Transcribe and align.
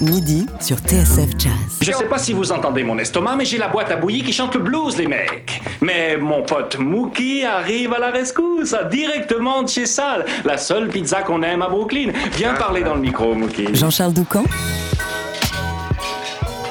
Midi 0.00 0.46
sur 0.60 0.78
TSF 0.78 1.30
Jazz. 1.38 1.52
Je 1.80 1.92
sais 1.92 2.06
pas 2.06 2.18
si 2.18 2.32
vous 2.32 2.52
entendez 2.52 2.82
mon 2.82 2.98
estomac, 2.98 3.36
mais 3.36 3.44
j'ai 3.44 3.58
la 3.58 3.68
boîte 3.68 3.90
à 3.90 3.96
bouillie 3.96 4.22
qui 4.22 4.32
chante 4.32 4.54
le 4.54 4.60
blues, 4.60 4.96
les 4.96 5.06
mecs. 5.06 5.62
Mais 5.80 6.16
mon 6.16 6.42
pote 6.42 6.78
Mookie 6.78 7.44
arrive 7.44 7.92
à 7.92 7.98
la 7.98 8.10
rescousse, 8.10 8.74
directement 8.90 9.62
de 9.62 9.68
chez 9.68 9.86
Sal, 9.86 10.24
la 10.44 10.58
seule 10.58 10.88
pizza 10.88 11.22
qu'on 11.22 11.42
aime 11.42 11.62
à 11.62 11.68
Brooklyn. 11.68 12.12
Viens 12.32 12.54
parler 12.54 12.82
dans 12.82 12.94
le 12.94 13.00
micro, 13.00 13.34
Mookie. 13.34 13.74
Jean-Charles 13.74 14.12
Doucan 14.12 14.44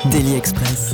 Daily 0.05 0.35
Express. 0.35 0.93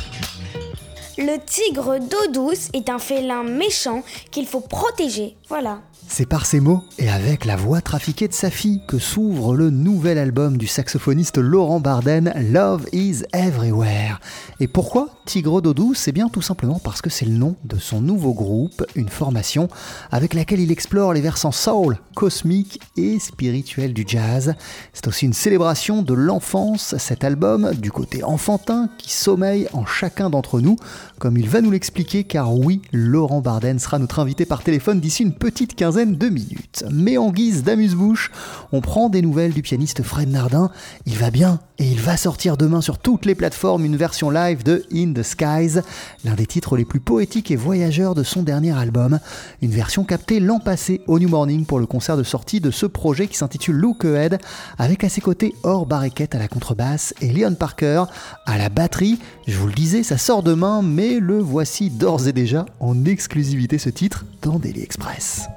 Le 1.17 1.37
tigre 1.45 1.99
d'eau 1.99 2.31
douce 2.31 2.69
est 2.73 2.89
un 2.89 2.99
félin 2.99 3.43
méchant 3.43 4.03
qu'il 4.31 4.45
faut 4.45 4.61
protéger. 4.61 5.35
Voilà. 5.49 5.79
C'est 6.11 6.25
par 6.25 6.47
ces 6.47 6.59
mots 6.59 6.83
et 6.97 7.07
avec 7.07 7.45
la 7.45 7.55
voix 7.55 7.81
trafiquée 7.81 8.27
de 8.27 8.33
sa 8.33 8.49
fille 8.49 8.81
que 8.87 8.97
s'ouvre 8.97 9.55
le 9.55 9.69
nouvel 9.69 10.17
album 10.17 10.57
du 10.57 10.65
saxophoniste 10.65 11.37
Laurent 11.37 11.79
Barden, 11.79 12.33
Love 12.51 12.87
is 12.91 13.21
Everywhere. 13.31 14.19
Et 14.59 14.67
pourquoi 14.67 15.09
Tigre 15.25 15.61
d'eau 15.61 15.75
douce 15.75 16.07
Eh 16.07 16.11
bien 16.11 16.27
tout 16.27 16.41
simplement 16.41 16.79
parce 16.83 17.03
que 17.03 17.11
c'est 17.11 17.25
le 17.25 17.33
nom 17.33 17.55
de 17.63 17.77
son 17.77 18.01
nouveau 18.01 18.33
groupe, 18.33 18.83
une 18.95 19.07
formation 19.07 19.69
avec 20.11 20.33
laquelle 20.33 20.59
il 20.59 20.71
explore 20.71 21.13
les 21.13 21.21
versants 21.21 21.51
soul, 21.51 21.99
cosmique 22.15 22.81
et 22.97 23.19
spirituel 23.19 23.93
du 23.93 24.03
jazz. 24.05 24.55
C'est 24.93 25.07
aussi 25.07 25.25
une 25.27 25.33
célébration 25.33 26.01
de 26.01 26.15
l'enfance, 26.15 26.95
cet 26.97 27.23
album, 27.23 27.71
du 27.75 27.91
côté 27.91 28.23
enfantin 28.23 28.89
qui 28.97 29.13
sommeille 29.13 29.67
en 29.73 29.85
chacun 29.85 30.31
d'entre 30.31 30.59
nous, 30.59 30.75
comme 31.19 31.37
il 31.37 31.47
va 31.47 31.61
nous 31.61 31.71
l'expliquer 31.71 32.23
car 32.23 32.53
oui, 32.53 32.81
Laurent 32.91 33.41
Barden 33.41 33.77
sera 33.77 33.99
notre 33.99 34.19
invité 34.19 34.45
par 34.45 34.63
téléphone 34.63 34.99
d'ici 34.99 35.21
une 35.23 35.35
petite 35.35 35.75
quinzaine 35.75 35.98
de 36.05 36.29
minutes. 36.29 36.83
Mais 36.91 37.17
en 37.17 37.31
guise 37.31 37.63
d'amuse-bouche, 37.63 38.31
on 38.71 38.81
prend 38.81 39.09
des 39.09 39.21
nouvelles 39.21 39.53
du 39.53 39.61
pianiste 39.61 40.03
Fred 40.03 40.29
Nardin. 40.29 40.71
Il 41.05 41.15
va 41.17 41.31
bien 41.31 41.59
et 41.77 41.85
il 41.85 41.99
va 41.99 42.17
sortir 42.17 42.57
demain 42.57 42.81
sur 42.81 42.97
toutes 42.97 43.25
les 43.25 43.35
plateformes 43.35 43.85
une 43.85 43.95
version 43.95 44.29
live 44.29 44.63
de 44.63 44.85
In 44.93 45.13
the 45.13 45.23
Skies, 45.23 45.79
l'un 46.25 46.33
des 46.35 46.45
titres 46.45 46.75
les 46.75 46.85
plus 46.85 46.99
poétiques 46.99 47.51
et 47.51 47.55
voyageurs 47.55 48.15
de 48.15 48.23
son 48.23 48.43
dernier 48.43 48.77
album. 48.77 49.19
Une 49.61 49.71
version 49.71 50.03
captée 50.03 50.39
l'an 50.39 50.59
passé 50.59 51.01
au 51.07 51.19
New 51.19 51.29
Morning 51.29 51.65
pour 51.65 51.79
le 51.79 51.85
concert 51.85 52.17
de 52.17 52.23
sortie 52.23 52.59
de 52.59 52.71
ce 52.71 52.85
projet 52.85 53.27
qui 53.27 53.37
s'intitule 53.37 53.75
Look 53.75 54.05
Ahead, 54.05 54.39
avec 54.77 55.03
à 55.03 55.09
ses 55.09 55.21
côtés 55.21 55.55
Or 55.63 55.85
Barriquette 55.85 56.35
à 56.35 56.39
la 56.39 56.47
contrebasse 56.47 57.13
et 57.21 57.31
Leon 57.31 57.55
Parker 57.55 58.05
à 58.45 58.57
la 58.57 58.69
batterie. 58.69 59.19
Je 59.47 59.57
vous 59.57 59.67
le 59.67 59.73
disais, 59.73 60.03
ça 60.03 60.17
sort 60.17 60.43
demain, 60.43 60.81
mais 60.81 61.19
le 61.19 61.39
voici 61.39 61.89
d'ores 61.89 62.27
et 62.27 62.33
déjà 62.33 62.65
en 62.79 63.05
exclusivité 63.05 63.77
ce 63.77 63.89
titre 63.89 64.25
dans 64.41 64.59
Daily 64.59 64.81
Express. 64.81 65.49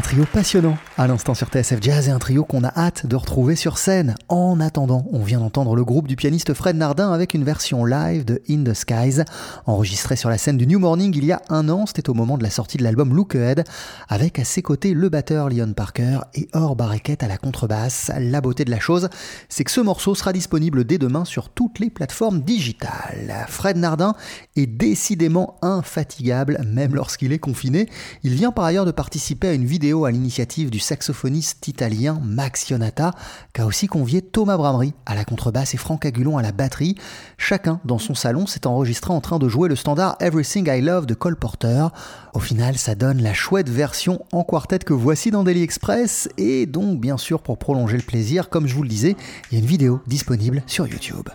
Trio 0.00 0.24
passionnant 0.32 0.78
à 0.96 1.06
l'instant 1.06 1.34
sur 1.34 1.48
TSF 1.48 1.82
Jazz 1.82 2.08
et 2.08 2.12
un 2.12 2.18
trio 2.18 2.44
qu'on 2.44 2.64
a 2.64 2.72
hâte 2.74 3.04
de 3.04 3.14
retrouver 3.14 3.56
sur 3.56 3.76
scène. 3.76 4.14
En 4.30 4.58
attendant, 4.58 5.04
on 5.12 5.22
vient 5.22 5.40
d'entendre 5.40 5.76
le 5.76 5.84
groupe 5.84 6.08
du 6.08 6.16
pianiste 6.16 6.54
Fred 6.54 6.76
Nardin 6.76 7.12
avec 7.12 7.34
une 7.34 7.44
version 7.44 7.84
live 7.84 8.24
de 8.24 8.40
In 8.48 8.64
the 8.64 8.72
Skies, 8.72 9.20
enregistrée 9.66 10.16
sur 10.16 10.30
la 10.30 10.38
scène 10.38 10.56
du 10.56 10.66
New 10.66 10.78
Morning 10.78 11.12
il 11.14 11.26
y 11.26 11.32
a 11.32 11.42
un 11.50 11.68
an, 11.68 11.84
c'était 11.84 12.08
au 12.08 12.14
moment 12.14 12.38
de 12.38 12.42
la 12.42 12.48
sortie 12.48 12.78
de 12.78 12.84
l'album 12.84 13.14
Look 13.14 13.34
Ahead, 13.34 13.64
avec 14.08 14.38
à 14.38 14.44
ses 14.44 14.62
côtés 14.62 14.94
le 14.94 15.10
batteur 15.10 15.50
Leon 15.50 15.74
Parker 15.74 16.20
et 16.34 16.48
Or 16.54 16.74
Barreket 16.74 17.22
à 17.22 17.28
la 17.28 17.36
contrebasse. 17.36 18.10
La 18.18 18.40
beauté 18.40 18.64
de 18.64 18.70
la 18.70 18.80
chose, 18.80 19.10
c'est 19.50 19.64
que 19.64 19.70
ce 19.70 19.82
morceau 19.82 20.14
sera 20.14 20.32
disponible 20.32 20.84
dès 20.84 20.96
demain 20.96 21.26
sur 21.26 21.50
toutes 21.50 21.80
les 21.80 21.90
plateformes 21.90 22.40
digitales. 22.40 23.44
Fred 23.48 23.76
Nardin 23.76 24.14
est 24.56 24.66
décidément 24.66 25.56
infatigable, 25.60 26.64
même 26.66 26.94
lorsqu'il 26.94 27.32
est 27.32 27.38
confiné. 27.38 27.90
Il 28.22 28.32
vient 28.34 28.52
par 28.52 28.64
ailleurs 28.64 28.86
de 28.86 28.90
participer 28.90 29.48
à 29.48 29.52
une 29.52 29.66
vidéo 29.66 29.81
à 29.82 30.10
l'initiative 30.12 30.70
du 30.70 30.78
saxophoniste 30.78 31.66
italien 31.66 32.20
Max 32.22 32.68
Ionata, 32.68 33.10
qu'a 33.52 33.66
aussi 33.66 33.88
convié 33.88 34.22
Thomas 34.22 34.56
Bramery 34.56 34.94
à 35.06 35.16
la 35.16 35.24
contrebasse 35.24 35.74
et 35.74 35.76
Franck 35.76 36.06
Agulon 36.06 36.38
à 36.38 36.42
la 36.42 36.52
batterie. 36.52 36.94
Chacun 37.36 37.80
dans 37.84 37.98
son 37.98 38.14
salon 38.14 38.46
s'est 38.46 38.66
enregistré 38.66 39.12
en 39.12 39.20
train 39.20 39.40
de 39.40 39.48
jouer 39.48 39.68
le 39.68 39.74
standard 39.74 40.16
Everything 40.20 40.68
I 40.68 40.80
Love 40.80 41.06
de 41.06 41.14
Cole 41.14 41.34
Porter. 41.34 41.88
Au 42.32 42.38
final, 42.38 42.78
ça 42.78 42.94
donne 42.94 43.20
la 43.20 43.34
chouette 43.34 43.68
version 43.68 44.24
en 44.30 44.44
quartet 44.44 44.78
que 44.78 44.92
voici 44.92 45.32
dans 45.32 45.42
Daily 45.42 45.62
Express 45.62 46.28
et 46.38 46.66
donc 46.66 47.00
bien 47.00 47.16
sûr 47.16 47.42
pour 47.42 47.58
prolonger 47.58 47.96
le 47.96 48.04
plaisir, 48.04 48.50
comme 48.50 48.68
je 48.68 48.76
vous 48.76 48.84
le 48.84 48.88
disais, 48.88 49.16
il 49.50 49.54
y 49.54 49.60
a 49.60 49.60
une 49.60 49.68
vidéo 49.68 50.00
disponible 50.06 50.62
sur 50.68 50.86
YouTube. 50.86 51.28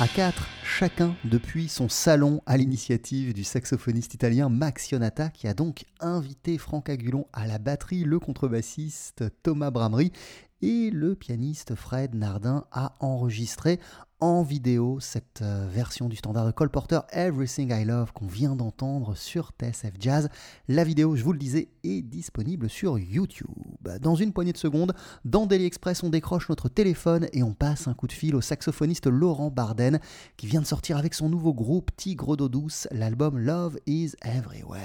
À 0.00 0.08
quatre, 0.08 0.48
chacun 0.64 1.14
depuis 1.22 1.68
son 1.68 1.88
salon 1.88 2.42
à 2.44 2.56
l'initiative 2.56 3.32
du 3.32 3.44
saxophoniste 3.44 4.14
italien 4.14 4.48
Max 4.48 4.90
Ionata 4.90 5.28
qui 5.28 5.46
a 5.46 5.54
donc 5.54 5.84
invité 6.00 6.58
Franck 6.58 6.88
Agulon 6.88 7.28
à 7.32 7.46
la 7.46 7.58
batterie, 7.58 8.02
le 8.02 8.18
contrebassiste 8.18 9.24
Thomas 9.44 9.70
Bramery 9.70 10.10
et 10.60 10.90
le 10.90 11.14
pianiste 11.14 11.76
Fred 11.76 12.16
Nardin 12.16 12.64
a 12.72 12.96
enregistré 12.98 13.78
en 14.20 14.42
vidéo 14.42 14.98
cette 15.00 15.42
euh, 15.42 15.66
version 15.70 16.08
du 16.08 16.16
standard 16.16 16.46
de 16.46 16.50
Cole 16.50 16.70
Porter 16.70 17.00
Everything 17.12 17.72
I 17.72 17.84
Love 17.84 18.12
qu'on 18.12 18.26
vient 18.26 18.56
d'entendre 18.56 19.16
sur 19.16 19.52
TSF 19.58 19.94
Jazz. 19.98 20.28
La 20.68 20.84
vidéo, 20.84 21.16
je 21.16 21.24
vous 21.24 21.32
le 21.32 21.38
disais, 21.38 21.68
est 21.84 22.02
disponible 22.02 22.68
sur 22.68 22.98
YouTube. 22.98 23.48
Dans 24.00 24.14
une 24.14 24.32
poignée 24.32 24.52
de 24.52 24.58
secondes, 24.58 24.94
dans 25.24 25.46
Daily 25.46 25.66
Express, 25.66 26.02
on 26.02 26.10
décroche 26.10 26.48
notre 26.48 26.68
téléphone 26.68 27.28
et 27.32 27.42
on 27.42 27.54
passe 27.54 27.88
un 27.88 27.94
coup 27.94 28.06
de 28.06 28.12
fil 28.12 28.34
au 28.34 28.40
saxophoniste 28.40 29.06
Laurent 29.06 29.50
Barden 29.50 30.00
qui 30.36 30.46
vient 30.46 30.60
de 30.60 30.66
sortir 30.66 30.96
avec 30.96 31.14
son 31.14 31.28
nouveau 31.28 31.54
groupe 31.54 31.90
Tigre 31.96 32.36
d'eau 32.36 32.48
douce 32.48 32.88
l'album 32.90 33.38
Love 33.38 33.78
is 33.86 34.12
Everywhere. 34.22 34.82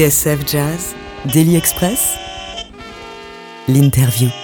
TSF 0.00 0.46
Jazz, 0.46 0.94
Daily 1.26 1.56
Express, 1.56 2.16
l'interview. 3.68 4.39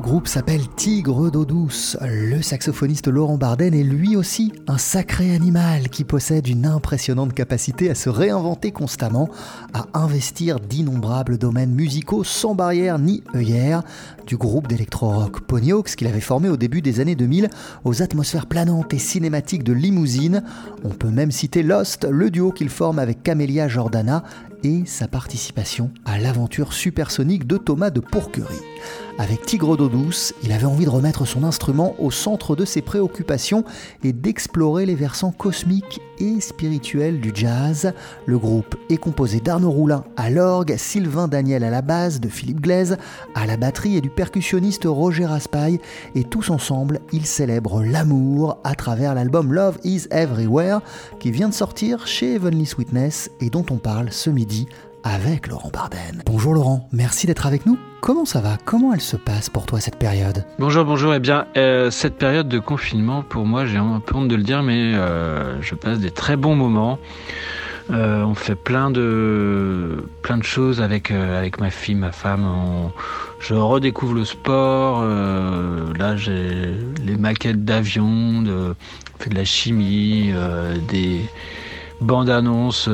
Groupe 0.00 0.28
s'appelle 0.28 0.68
Tigre 0.76 1.30
d'eau 1.30 1.44
douce. 1.44 1.96
Le 2.02 2.40
saxophoniste 2.40 3.08
Laurent 3.08 3.36
Barden 3.36 3.74
est 3.74 3.82
lui 3.82 4.16
aussi 4.16 4.52
un 4.66 4.78
sacré 4.78 5.34
animal 5.34 5.88
qui 5.88 6.04
possède 6.04 6.46
une 6.46 6.66
impressionnante 6.66 7.32
capacité 7.32 7.90
à 7.90 7.94
se 7.94 8.08
réinventer 8.08 8.70
constamment, 8.70 9.28
à 9.74 9.86
investir 9.94 10.60
d'innombrables 10.60 11.38
domaines 11.38 11.72
musicaux 11.72 12.22
sans 12.22 12.54
barrière 12.54 12.98
ni 12.98 13.24
œillère, 13.34 13.82
du 14.26 14.36
groupe 14.36 14.68
d'électro-rock 14.68 15.40
Ponyhawks 15.40 15.96
qu'il 15.96 16.06
avait 16.06 16.20
formé 16.20 16.48
au 16.48 16.56
début 16.56 16.82
des 16.82 17.00
années 17.00 17.16
2000 17.16 17.48
aux 17.84 18.02
atmosphères 18.02 18.46
planantes 18.46 18.92
et 18.92 18.98
cinématiques 18.98 19.64
de 19.64 19.72
limousine. 19.72 20.42
On 20.84 20.90
peut 20.90 21.10
même 21.10 21.30
citer 21.30 21.62
Lost, 21.62 22.06
le 22.08 22.30
duo 22.30 22.52
qu'il 22.52 22.68
forme 22.68 22.98
avec 22.98 23.22
Camélia 23.22 23.68
Jordana 23.68 24.22
et 24.62 24.84
sa 24.86 25.08
participation 25.08 25.90
à 26.04 26.18
l'aventure 26.18 26.72
supersonique 26.72 27.46
de 27.46 27.56
Thomas 27.56 27.90
de 27.90 28.00
Pourquerie. 28.00 28.62
Avec 29.18 29.44
Tigre 29.44 29.76
d'eau 29.76 29.88
douce, 29.88 30.34
il 30.42 30.52
avait 30.52 30.64
envie 30.64 30.84
de 30.84 30.90
remettre 30.90 31.26
son 31.26 31.44
instrument 31.44 31.94
au 31.98 32.10
centre 32.10 32.54
de 32.54 32.64
ses 32.64 32.82
préoccupations 32.82 33.64
et 34.04 34.12
d'explorer 34.12 34.86
les 34.86 34.94
versants 34.94 35.32
cosmiques 35.32 36.00
et 36.20 36.40
spirituels 36.40 37.20
du 37.20 37.32
jazz. 37.34 37.92
Le 38.26 38.38
groupe 38.38 38.76
est 38.88 38.96
composé 38.96 39.40
d'Arnaud 39.40 39.70
Roulin 39.70 40.04
à 40.16 40.30
l'orgue, 40.30 40.74
Sylvain 40.76 41.28
Daniel 41.28 41.64
à 41.64 41.70
la 41.70 41.82
basse, 41.82 42.20
de 42.20 42.28
Philippe 42.28 42.60
Glaise 42.60 42.96
à 43.34 43.46
la 43.46 43.56
batterie 43.56 43.96
et 43.96 44.00
du 44.00 44.10
percussionniste 44.10 44.84
Roger 44.86 45.26
Raspail. 45.26 45.80
Et 46.14 46.24
tous 46.24 46.50
ensemble, 46.50 47.00
ils 47.12 47.26
célèbrent 47.26 47.82
l'amour 47.82 48.58
à 48.64 48.74
travers 48.74 49.14
l'album 49.14 49.52
Love 49.52 49.78
is 49.84 50.06
Everywhere 50.10 50.80
qui 51.18 51.30
vient 51.30 51.48
de 51.48 51.54
sortir 51.54 52.06
chez 52.06 52.34
Heavenly 52.34 52.66
Sweetness 52.66 53.30
et 53.40 53.50
dont 53.50 53.66
on 53.70 53.76
parle 53.76 54.12
ce 54.12 54.30
midi 54.30 54.68
avec 55.04 55.46
Laurent 55.46 55.70
Barden. 55.72 56.22
Bonjour 56.26 56.54
Laurent, 56.54 56.88
merci 56.92 57.26
d'être 57.26 57.46
avec 57.46 57.66
nous. 57.66 57.78
Comment 58.00 58.24
ça 58.24 58.40
va? 58.40 58.56
Comment 58.64 58.94
elle 58.94 59.00
se 59.00 59.16
passe 59.16 59.50
pour 59.50 59.66
toi 59.66 59.80
cette 59.80 59.96
période? 59.96 60.44
Bonjour, 60.58 60.84
bonjour. 60.84 61.14
Eh 61.14 61.18
bien, 61.18 61.46
euh, 61.56 61.90
cette 61.90 62.16
période 62.16 62.48
de 62.48 62.58
confinement, 62.58 63.22
pour 63.22 63.44
moi, 63.44 63.66
j'ai 63.66 63.78
un 63.78 64.00
peu 64.00 64.14
honte 64.14 64.28
de 64.28 64.36
le 64.36 64.42
dire, 64.42 64.62
mais 64.62 64.94
euh, 64.94 65.60
je 65.62 65.74
passe 65.74 65.98
des 65.98 66.10
très 66.10 66.36
bons 66.36 66.54
moments. 66.54 66.98
Euh, 67.90 68.22
on 68.22 68.34
fait 68.34 68.54
plein 68.54 68.90
de 68.90 70.04
plein 70.22 70.36
de 70.36 70.42
choses 70.42 70.80
avec 70.82 71.10
avec 71.10 71.58
ma 71.58 71.70
fille, 71.70 71.94
ma 71.94 72.12
femme. 72.12 72.46
je 73.40 73.54
redécouvre 73.54 74.14
le 74.14 74.24
sport. 74.24 75.02
là, 75.02 76.16
j'ai 76.16 76.74
les 77.04 77.16
maquettes 77.16 77.64
d'avions, 77.64 78.44
on 78.46 78.74
fait 79.18 79.30
de 79.30 79.34
la 79.34 79.44
chimie, 79.44 80.32
des 80.88 81.22
bandes 82.00 82.30
annonces 82.30 82.88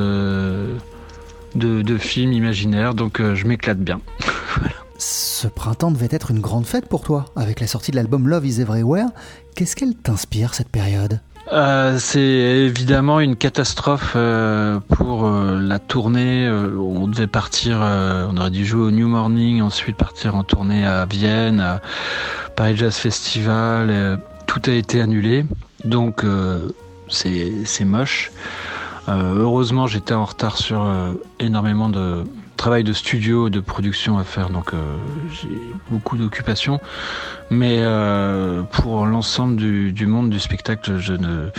de, 1.55 1.99
films 1.99 2.33
imaginaires, 2.33 2.95
donc 2.95 3.21
euh, 3.21 3.35
je 3.35 3.47
m'éclate 3.47 3.79
bien. 3.79 4.01
Ce 4.99 5.49
printemps 5.49 5.91
devait 5.91 6.09
être 6.11 6.31
une 6.31 6.41
grande 6.41 6.67
fête 6.67 6.89
pour 6.89 7.03
toi, 7.03 7.27
avec 7.37 7.61
la 7.61 7.67
sortie 7.67 7.91
de 7.91 7.97
l'album 7.97 8.29
Love 8.29 8.47
is 8.47 8.61
Everywhere. 8.61 9.09
Qu'est-ce 9.55 9.77
qu'elle 9.77 9.95
t'inspire 9.95 10.55
cette 10.55 10.69
période? 10.69 11.21
Euh, 11.53 11.99
c'est 11.99 12.21
évidemment 12.21 13.21
une 13.21 13.37
catastrophe 13.37 14.15
euh, 14.17 14.81
pour 14.81 15.29
la 15.29 15.79
tournée. 15.79 16.49
on 16.49 17.07
devait 17.09 17.27
partir, 17.27 17.79
on 17.81 18.37
aurait 18.37 18.51
dû 18.51 18.65
jouer 18.65 18.83
au 18.83 18.91
New 18.91 19.09
Morning, 19.09 19.61
ensuite 19.61 19.97
partir 19.97 20.37
en 20.37 20.45
tournée 20.45 20.87
à 20.87 21.05
Vienne, 21.07 21.61
à 21.61 21.83
Paris 22.57 22.77
Jazz 22.77 22.97
Festival. 22.97 24.21
tout 24.47 24.63
a 24.67 24.73
été 24.73 25.01
annulé, 25.01 25.45
donc 25.85 26.25
c'est 27.09 27.85
moche. 27.85 28.31
Euh, 29.09 29.35
heureusement, 29.37 29.87
j'étais 29.87 30.15
en 30.15 30.25
retard 30.25 30.57
sur 30.57 30.85
euh, 30.85 31.13
énormément 31.39 31.89
de 31.89 32.25
travail 32.57 32.85
de 32.85 32.93
studio, 32.93 33.51
de 33.51 33.61
production 33.61 34.17
à 34.17 34.25
faire, 34.25 34.49
donc 34.49 34.73
euh, 34.73 34.97
j'ai 35.31 35.49
beaucoup 35.91 36.17
d'occupations. 36.17 36.81
Mais 37.51 37.83
pour 38.73 39.07
l'ensemble 39.07 39.57
du, 39.57 39.93
du, 39.93 40.07
monde 40.07 40.31
du 40.31 40.41
spectacle, 40.41 40.99
je 40.99 41.13
ne 41.13 41.51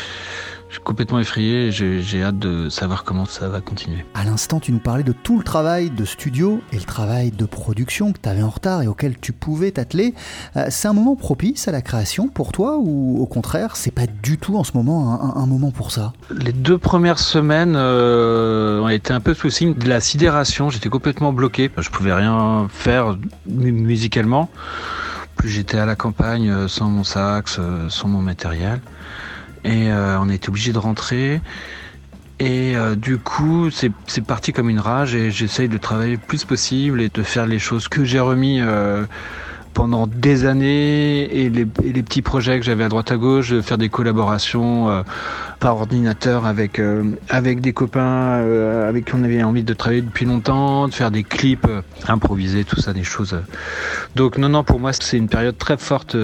suis 0.75 0.83
complètement 0.83 1.19
effrayé 1.19 1.67
et 1.67 1.71
j'ai 1.71 2.23
hâte 2.23 2.37
de 2.37 2.69
savoir 2.69 3.03
comment 3.05 3.25
ça 3.25 3.47
va 3.47 3.61
continuer. 3.61 4.05
À 4.13 4.25
l'instant, 4.25 4.59
tu 4.59 4.73
nous 4.73 4.79
parlais 4.79 5.03
de 5.03 5.13
tout 5.13 5.37
le 5.37 5.43
travail 5.43 5.89
de 5.89 6.03
studio 6.03 6.61
et 6.73 6.77
le 6.77 6.83
travail 6.83 7.31
de 7.31 7.45
production 7.45 8.11
que 8.11 8.19
tu 8.21 8.27
avais 8.27 8.43
en 8.43 8.49
retard 8.49 8.81
et 8.81 8.87
auquel 8.87 9.17
tu 9.17 9.31
pouvais 9.31 9.71
t'atteler. 9.71 10.13
Euh, 10.57 10.65
c'est 10.69 10.87
un 10.89 10.93
moment 10.93 11.15
propice 11.15 11.69
à 11.69 11.71
la 11.71 11.81
création 11.81 12.27
pour 12.27 12.51
toi 12.51 12.77
ou 12.77 13.21
au 13.21 13.25
contraire, 13.25 13.77
c'est 13.77 13.91
pas 13.91 14.05
du 14.05 14.37
tout 14.37 14.57
en 14.57 14.65
ce 14.65 14.73
moment 14.73 15.37
un, 15.37 15.45
moment 15.45 15.71
pour 15.71 15.91
ça? 15.91 16.11
Les 16.29 16.51
deux 16.51 16.77
premières 16.77 17.19
semaines 17.19 17.75
euh, 17.77 18.81
ont 18.81 18.89
été 18.89 19.13
un 19.13 19.21
peu 19.21 19.33
sous 19.33 19.49
signe 19.49 19.75
de 19.75 19.87
la 19.87 20.01
sidération. 20.01 20.69
J'étais 20.69 20.89
complètement 20.89 21.31
bloqué. 21.31 21.71
Je 21.77 21.89
pouvais 21.89 22.13
rien 22.13 22.67
faire 22.69 23.17
musicalement. 23.47 24.49
Plus 25.37 25.49
j'étais 25.49 25.77
à 25.77 25.85
la 25.85 25.95
campagne 25.95 26.49
euh, 26.49 26.67
sans 26.67 26.89
mon 26.89 27.05
sax, 27.05 27.59
sans 27.87 28.07
mon 28.09 28.21
matériel. 28.21 28.81
Et 29.65 29.91
euh, 29.91 30.19
on 30.19 30.29
été 30.29 30.49
obligé 30.49 30.71
de 30.71 30.77
rentrer. 30.77 31.41
Et 32.39 32.75
euh, 32.75 32.95
du 32.95 33.17
coup, 33.17 33.69
c'est 33.71 33.91
parti 34.25 34.53
comme 34.53 34.69
une 34.69 34.79
rage 34.79 35.15
et 35.15 35.31
j'essaye 35.31 35.69
de 35.69 35.77
travailler 35.77 36.13
le 36.13 36.17
plus 36.19 36.43
possible 36.43 37.01
et 37.01 37.09
de 37.09 37.23
faire 37.23 37.47
les 37.47 37.59
choses 37.59 37.87
que 37.87 38.03
j'ai 38.03 38.19
remis 38.19 38.59
euh, 38.61 39.05
pendant 39.75 40.07
des 40.07 40.45
années 40.45 41.23
et 41.23 41.49
les, 41.49 41.65
petits 41.65 42.21
projets 42.21 42.59
que 42.59 42.65
j'avais 42.65 42.85
à 42.85 42.89
droite 42.89 43.11
à 43.11 43.17
gauche, 43.17 43.59
faire 43.59 43.77
des 43.77 43.89
collaborations 43.89 44.89
euh, 44.89 45.03
par 45.59 45.75
ordinateur 45.75 46.45
avec 46.45 46.79
euh, 46.79 47.03
avec 47.29 47.59
des 47.59 47.73
copains 47.73 48.39
euh, 48.39 48.87
avec 48.87 49.05
qui 49.05 49.15
on 49.15 49.23
avait 49.23 49.43
envie 49.43 49.63
de 49.63 49.73
travailler 49.73 50.01
depuis 50.01 50.25
longtemps, 50.25 50.87
de 50.87 50.93
faire 50.93 51.11
des 51.11 51.23
clips 51.23 51.67
improvisés, 52.07 52.63
tout 52.63 52.79
ça, 52.79 52.93
des 52.93 53.03
choses. 53.03 53.37
Donc 54.15 54.37
non, 54.37 54.47
non, 54.47 54.63
pour 54.63 54.79
moi 54.79 54.93
c'est 54.93 55.17
une 55.17 55.27
période 55.27 55.57
très 55.57 55.77
forte 55.77 56.15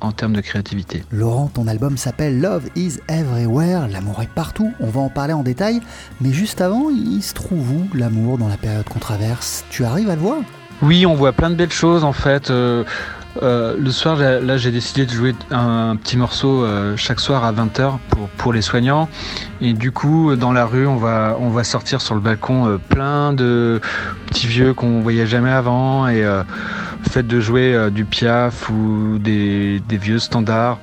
en 0.00 0.12
termes 0.12 0.34
de 0.34 0.40
créativité. 0.40 1.04
Laurent, 1.12 1.48
ton 1.54 1.68
album 1.68 1.96
s'appelle 1.96 2.40
Love 2.40 2.64
is 2.74 2.98
Everywhere, 3.08 3.86
l'amour 3.88 4.22
est 4.22 4.34
partout, 4.34 4.72
on 4.80 4.88
va 4.88 5.00
en 5.00 5.08
parler 5.08 5.34
en 5.34 5.44
détail, 5.44 5.80
mais 6.20 6.32
juste 6.32 6.60
avant, 6.60 6.90
il 6.90 7.22
se 7.22 7.32
trouve 7.32 7.70
où 7.70 7.86
l'amour 7.94 8.38
dans 8.38 8.48
la 8.48 8.56
période 8.56 8.84
qu'on 8.88 8.98
traverse? 8.98 9.64
Tu 9.70 9.84
arrives 9.84 10.10
à 10.10 10.16
le 10.16 10.20
voir? 10.20 10.38
Oui, 10.82 11.06
on 11.06 11.14
voit 11.14 11.32
plein 11.32 11.50
de 11.50 11.54
belles 11.54 11.72
choses 11.72 12.04
en 12.04 12.12
fait. 12.12 12.50
Euh, 12.50 12.84
euh, 13.42 13.76
le 13.78 13.90
soir, 13.90 14.16
là, 14.16 14.56
j'ai 14.56 14.70
décidé 14.70 15.04
de 15.04 15.10
jouer 15.10 15.34
un, 15.50 15.96
petit 15.96 16.16
morceau 16.16 16.64
euh, 16.64 16.96
chaque 16.96 17.20
soir 17.20 17.44
à 17.44 17.52
20h 17.52 17.98
pour, 18.08 18.28
pour 18.30 18.52
les 18.52 18.62
soignants. 18.62 19.08
Et 19.60 19.74
du 19.74 19.92
coup, 19.92 20.34
dans 20.36 20.52
la 20.52 20.64
rue, 20.64 20.86
on 20.86 20.96
va, 20.96 21.36
on 21.38 21.50
va 21.50 21.62
sortir 21.62 22.00
sur 22.00 22.14
le 22.14 22.20
balcon 22.20 22.80
plein 22.88 23.34
de 23.34 23.80
petits 24.26 24.46
vieux 24.46 24.72
qu'on 24.72 25.00
voyait 25.00 25.26
jamais 25.26 25.50
avant. 25.50 26.08
Et 26.08 26.22
le 26.22 26.44
fait 27.10 27.26
de 27.26 27.40
jouer 27.40 27.90
du 27.90 28.06
piaf 28.06 28.70
ou 28.70 29.18
des, 29.18 29.82
des 29.86 29.96
vieux 29.98 30.18
standards, 30.18 30.78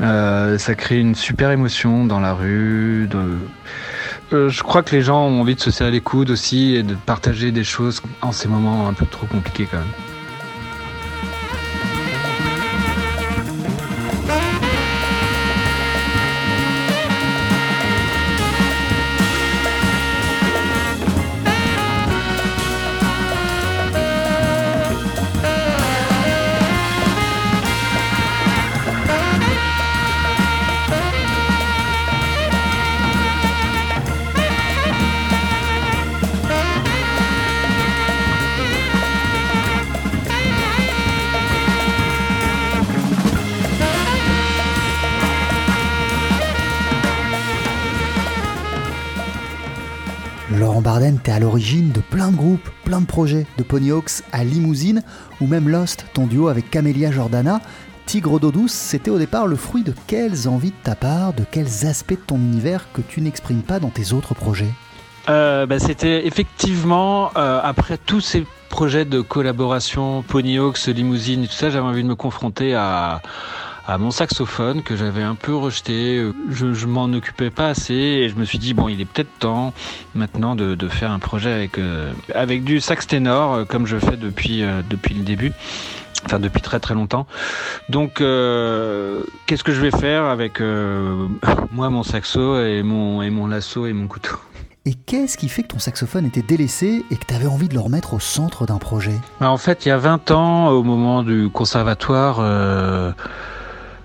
ça 0.00 0.74
crée 0.74 0.98
une 0.98 1.14
super 1.14 1.50
émotion 1.50 2.06
dans 2.06 2.20
la 2.20 2.32
rue. 2.32 3.08
De, 3.10 3.18
euh, 3.18 3.36
je 4.48 4.62
crois 4.62 4.82
que 4.82 4.94
les 4.94 5.02
gens 5.02 5.26
ont 5.26 5.40
envie 5.40 5.54
de 5.54 5.60
se 5.60 5.70
serrer 5.70 5.90
les 5.90 6.00
coudes 6.00 6.30
aussi 6.30 6.74
et 6.74 6.82
de 6.82 6.94
partager 6.94 7.52
des 7.52 7.64
choses 7.64 8.02
en 8.22 8.32
ces 8.32 8.48
moments 8.48 8.88
un 8.88 8.92
peu 8.92 9.06
trop 9.06 9.26
compliqués 9.26 9.66
quand 9.70 9.78
même. 9.78 10.13
À 51.34 51.40
l'origine 51.40 51.90
de 51.90 52.00
plein 52.00 52.30
de 52.30 52.36
groupes, 52.36 52.70
plein 52.84 53.00
de 53.00 53.06
projets, 53.06 53.44
de 53.58 53.64
Ponyhawks 53.64 54.22
à 54.30 54.44
Limousine, 54.44 55.02
ou 55.40 55.48
même 55.48 55.68
Lost, 55.68 56.06
ton 56.14 56.26
duo 56.28 56.46
avec 56.46 56.70
Camélia 56.70 57.10
Jordana. 57.10 57.60
Tigre 58.06 58.38
d'eau 58.38 58.52
douce, 58.52 58.70
c'était 58.72 59.10
au 59.10 59.18
départ 59.18 59.48
le 59.48 59.56
fruit 59.56 59.82
de 59.82 59.92
quelles 60.06 60.46
envies 60.46 60.70
de 60.70 60.76
ta 60.84 60.94
part, 60.94 61.32
de 61.32 61.42
quels 61.50 61.86
aspects 61.86 62.12
de 62.12 62.24
ton 62.24 62.36
univers 62.36 62.86
que 62.92 63.00
tu 63.00 63.20
n'exprimes 63.20 63.62
pas 63.62 63.80
dans 63.80 63.88
tes 63.88 64.12
autres 64.12 64.34
projets? 64.34 64.70
Euh, 65.28 65.66
bah, 65.66 65.80
C'était 65.80 66.24
effectivement, 66.24 67.32
euh, 67.36 67.58
après 67.64 67.98
tous 67.98 68.20
ces 68.20 68.46
projets 68.68 69.04
de 69.04 69.20
collaboration, 69.20 70.22
Ponyhawks, 70.22 70.86
Limousine 70.86 71.48
tout 71.48 71.52
ça, 71.52 71.68
j'avais 71.68 71.84
envie 71.84 72.04
de 72.04 72.08
me 72.08 72.14
confronter 72.14 72.76
à, 72.76 73.22
à 73.86 73.98
mon 73.98 74.10
saxophone 74.10 74.82
que 74.82 74.96
j'avais 74.96 75.22
un 75.22 75.34
peu 75.34 75.54
rejeté. 75.54 76.24
Je, 76.50 76.72
je 76.72 76.86
m'en 76.86 77.04
occupais 77.04 77.50
pas 77.50 77.68
assez 77.68 77.94
et 77.94 78.28
je 78.28 78.36
me 78.36 78.44
suis 78.44 78.58
dit 78.58 78.74
bon, 78.74 78.88
il 78.88 79.00
est 79.00 79.04
peut-être 79.04 79.38
temps 79.38 79.72
maintenant 80.14 80.56
de, 80.56 80.74
de, 80.74 80.88
faire 80.88 81.10
un 81.10 81.18
projet 81.18 81.52
avec 81.52 81.78
euh, 81.78 82.12
avec 82.34 82.64
du 82.64 82.80
sax 82.80 83.06
ténor 83.06 83.52
euh, 83.54 83.64
comme 83.64 83.86
je 83.86 83.98
fais 83.98 84.16
depuis 84.16 84.62
euh, 84.62 84.82
depuis 84.88 85.14
le 85.14 85.22
début. 85.22 85.52
Enfin, 86.26 86.38
depuis 86.38 86.62
très 86.62 86.80
très 86.80 86.94
longtemps. 86.94 87.26
Donc, 87.90 88.22
euh, 88.22 89.22
qu'est-ce 89.46 89.62
que 89.62 89.72
je 89.72 89.80
vais 89.82 89.90
faire 89.90 90.24
avec 90.24 90.60
euh, 90.60 91.26
moi, 91.72 91.90
mon 91.90 92.02
saxo 92.02 92.58
et 92.64 92.82
mon, 92.82 93.20
et 93.20 93.28
mon 93.28 93.46
lasso 93.46 93.86
et 93.86 93.92
mon 93.92 94.06
couteau? 94.06 94.36
Et 94.86 94.94
qu'est-ce 94.94 95.36
qui 95.36 95.48
fait 95.48 95.62
que 95.62 95.68
ton 95.68 95.78
saxophone 95.78 96.26
était 96.26 96.42
délaissé 96.42 97.04
et 97.10 97.16
que 97.16 97.24
tu 97.26 97.34
avais 97.34 97.46
envie 97.46 97.68
de 97.68 97.74
le 97.74 97.80
remettre 97.80 98.14
au 98.14 98.20
centre 98.20 98.66
d'un 98.66 98.78
projet? 98.78 99.18
Bah, 99.40 99.50
En 99.50 99.56
fait, 99.56 99.84
il 99.84 99.88
y 99.88 99.92
a 99.92 99.98
20 99.98 100.30
ans, 100.30 100.68
au 100.68 100.82
moment 100.82 101.22
du 101.22 101.48
conservatoire, 101.50 102.38
euh, 102.40 103.12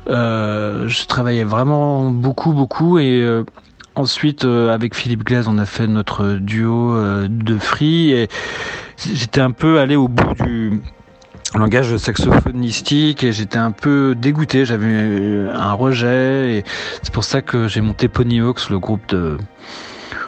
je 0.07 1.05
travaillais 1.05 1.43
vraiment 1.43 2.09
beaucoup, 2.11 2.53
beaucoup 2.53 2.99
et 2.99 3.21
euh, 3.21 3.43
ensuite, 3.95 4.45
avec 4.45 4.95
Philippe 4.95 5.23
Glaise, 5.23 5.47
on 5.47 5.57
a 5.57 5.65
fait 5.65 5.87
notre 5.87 6.33
duo 6.33 6.95
de 7.27 7.57
free 7.57 8.11
et 8.11 8.27
j'étais 8.97 9.41
un 9.41 9.51
peu 9.51 9.79
allé 9.79 9.95
au 9.95 10.07
bout 10.07 10.33
du 10.43 10.81
langage 11.55 11.97
saxophonistique 11.97 13.23
et 13.23 13.31
j'étais 13.31 13.57
un 13.57 13.71
peu 13.71 14.15
dégoûté, 14.15 14.65
j'avais 14.65 15.49
un 15.51 15.73
rejet 15.73 16.57
et 16.57 16.63
c'est 17.01 17.13
pour 17.13 17.23
ça 17.23 17.41
que 17.41 17.67
j'ai 17.67 17.81
monté 17.81 18.07
Ponyhawks, 18.07 18.69
le 18.69 18.79
groupe 18.79 19.07
de, 19.09 19.37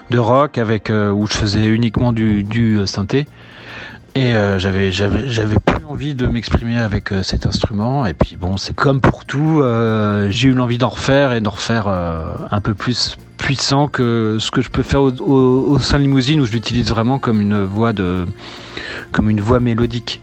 de 0.10 0.18
rock 0.18 0.58
avec 0.58 0.90
euh, 0.90 1.12
où 1.12 1.28
je 1.28 1.34
faisais 1.34 1.66
uniquement 1.66 2.14
du, 2.14 2.44
du 2.44 2.86
synthé 2.88 3.28
et 4.16 4.34
euh, 4.36 4.60
j'avais 4.60 4.92
j'avais 4.92 5.30
j'avais 5.30 5.56
plus 5.60 5.86
envie 5.86 6.16
de 6.16 6.28
m'exprimer 6.28 6.78
avec 6.78 7.12
euh, 7.12 7.24
cet 7.24 7.46
instrument 7.46 8.06
et 8.06 8.14
puis 8.14 8.36
bon 8.36 8.58
c'est 8.58 8.76
comme 8.76 9.02
pour 9.02 9.26
tout 9.26 9.64
j'ai 10.30 10.50
eu 10.50 10.54
l'envie 10.54 10.78
d'en 10.78 10.90
refaire 10.90 11.34
et 11.34 11.42
d'en 11.42 11.52
refaire 11.52 11.88
un 11.88 12.62
peu 12.62 12.74
plus 12.74 13.18
puissant 13.38 13.88
que 13.88 14.38
ce 14.40 14.52
que 14.52 14.62
je 14.62 14.70
peux 14.70 14.84
faire 14.84 15.02
au, 15.02 15.12
au, 15.12 15.72
au 15.72 15.80
sein 15.80 15.98
de 15.98 16.04
limousine 16.04 16.42
où 16.42 16.46
je 16.46 16.52
l'utilise 16.52 16.90
vraiment 16.90 17.20
comme 17.20 17.42
une 17.42 17.64
voix 17.64 17.94
de 17.94 18.26
comme 19.12 19.30
une 19.30 19.42
voix 19.42 19.60
mélodique. 19.60 20.22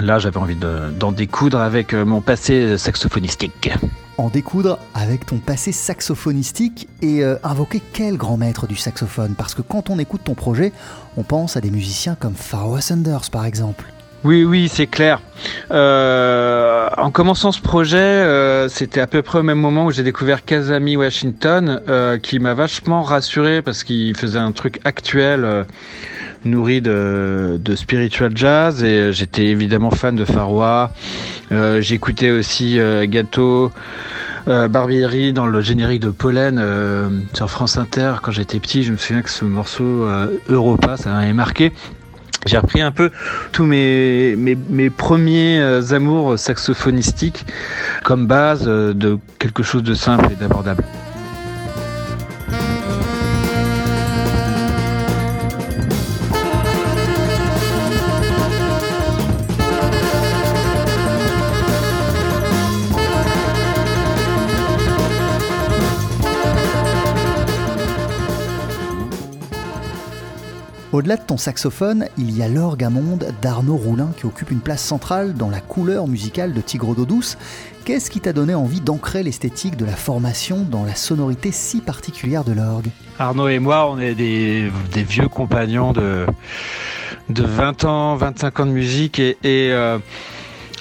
Là, 0.00 0.18
j'avais 0.18 0.38
envie 0.38 0.56
d'en 0.56 1.12
de, 1.12 1.16
découdre 1.16 1.60
avec 1.60 1.92
euh, 1.92 2.04
mon 2.04 2.20
passé 2.20 2.78
saxophonistique. 2.78 3.70
En 4.16 4.28
découdre 4.28 4.78
avec 4.94 5.26
ton 5.26 5.38
passé 5.38 5.72
saxophonistique 5.72 6.88
et 7.02 7.22
euh, 7.22 7.36
invoquer 7.42 7.82
quel 7.92 8.16
grand 8.16 8.36
maître 8.36 8.66
du 8.66 8.76
saxophone? 8.76 9.34
Parce 9.36 9.54
que 9.54 9.62
quand 9.62 9.90
on 9.90 9.98
écoute 9.98 10.22
ton 10.24 10.34
projet, 10.34 10.72
on 11.16 11.22
pense 11.22 11.56
à 11.56 11.60
des 11.60 11.70
musiciens 11.70 12.16
comme 12.18 12.34
Pharoah 12.34 12.80
Sanders 12.80 13.30
par 13.30 13.44
exemple. 13.44 13.84
Oui, 14.24 14.44
oui, 14.44 14.68
c'est 14.68 14.86
clair. 14.86 15.22
Euh, 15.70 16.88
en 16.98 17.10
commençant 17.10 17.52
ce 17.52 17.62
projet, 17.62 17.96
euh, 17.96 18.68
c'était 18.68 19.00
à 19.00 19.06
peu 19.06 19.22
près 19.22 19.38
au 19.38 19.42
même 19.42 19.58
moment 19.58 19.86
où 19.86 19.90
j'ai 19.90 20.02
découvert 20.02 20.44
Kazami 20.44 20.96
Washington, 20.96 21.80
qui 22.22 22.38
m'a 22.38 22.52
vachement 22.52 23.02
rassuré 23.02 23.62
parce 23.62 23.84
qu'il 23.84 24.14
faisait 24.14 24.38
un 24.38 24.52
truc 24.52 24.80
actuel, 24.84 25.64
nourri 26.44 26.80
de, 26.80 27.58
de, 27.62 27.74
spiritual 27.76 28.32
jazz, 28.34 28.82
et 28.82 29.12
j'étais 29.12 29.46
évidemment 29.46 29.90
fan 29.90 30.16
de 30.16 30.24
Faroua. 30.24 30.92
Euh, 31.52 31.80
J'écoutais 31.80 32.30
aussi 32.30 32.78
Gâteau. 33.04 33.72
Euh, 34.48 34.68
Barbieri 34.68 35.32
dans 35.32 35.46
le 35.46 35.60
générique 35.60 36.00
de 36.00 36.10
Pollen 36.10 36.58
euh, 36.58 37.08
sur 37.34 37.50
France 37.50 37.76
Inter 37.76 38.14
quand 38.22 38.32
j'étais 38.32 38.58
petit 38.58 38.82
je 38.82 38.92
me 38.92 38.96
souviens 38.96 39.20
que 39.20 39.28
ce 39.28 39.44
morceau 39.44 39.84
euh, 39.84 40.38
Europa 40.48 40.96
ça 40.96 41.10
m'avait 41.10 41.34
marqué 41.34 41.72
j'ai 42.46 42.56
repris 42.56 42.80
un 42.80 42.90
peu 42.90 43.10
tous 43.52 43.64
mes, 43.64 44.34
mes, 44.36 44.56
mes 44.70 44.88
premiers 44.88 45.60
amours 45.92 46.38
saxophonistiques 46.38 47.44
comme 48.02 48.26
base 48.26 48.64
de 48.64 49.18
quelque 49.38 49.62
chose 49.62 49.82
de 49.82 49.92
simple 49.92 50.30
et 50.32 50.36
d'abordable. 50.36 50.82
Au-delà 71.00 71.16
de 71.16 71.22
ton 71.22 71.38
saxophone, 71.38 72.08
il 72.18 72.36
y 72.36 72.42
a 72.42 72.48
l'orgue 72.48 72.84
à 72.84 72.90
monde 72.90 73.32
d'Arnaud 73.40 73.78
Roulin 73.78 74.10
qui 74.18 74.26
occupe 74.26 74.50
une 74.50 74.60
place 74.60 74.84
centrale 74.84 75.32
dans 75.32 75.48
la 75.48 75.62
couleur 75.62 76.06
musicale 76.06 76.52
de 76.52 76.60
Tigre 76.60 76.94
d'eau 76.94 77.06
douce. 77.06 77.38
Qu'est-ce 77.86 78.10
qui 78.10 78.20
t'a 78.20 78.34
donné 78.34 78.54
envie 78.54 78.82
d'ancrer 78.82 79.22
l'esthétique 79.22 79.78
de 79.78 79.86
la 79.86 79.96
formation 79.96 80.58
dans 80.60 80.84
la 80.84 80.94
sonorité 80.94 81.52
si 81.52 81.80
particulière 81.80 82.44
de 82.44 82.52
l'orgue? 82.52 82.88
Arnaud 83.18 83.48
et 83.48 83.58
moi, 83.60 83.90
on 83.90 83.98
est 83.98 84.14
des, 84.14 84.70
vieux 84.92 85.28
compagnons 85.28 85.94
de, 85.94 86.26
de 87.30 87.44
20 87.44 87.84
ans, 87.86 88.16
25 88.16 88.60
ans 88.60 88.66
de 88.66 88.72
musique 88.72 89.18
et, 89.20 89.38
et 89.42 89.72
euh, 89.72 89.96